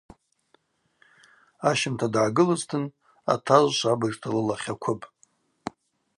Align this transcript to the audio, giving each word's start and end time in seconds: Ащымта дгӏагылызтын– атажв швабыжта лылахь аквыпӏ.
Ащымта 1.69 2.07
дгӏагылызтын– 2.13 2.83
атажв 3.33 3.71
швабыжта 3.77 4.27
лылахь 4.33 4.69
аквыпӏ. 4.73 5.05